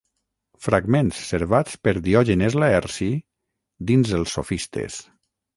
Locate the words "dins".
3.93-4.19